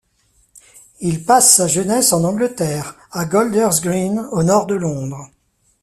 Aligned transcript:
Il 1.01 1.23
passe 1.25 1.57
sa 1.57 1.67
jeunesse 1.67 2.11
en 2.11 2.23
Angleterre, 2.23 2.95
à 3.11 3.25
Golders 3.25 3.81
Green 3.81 4.27
au 4.31 4.41
nord 4.41 4.65
de 4.65 4.73
Londres. 4.73 5.29